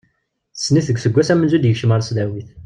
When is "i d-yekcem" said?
1.57-1.91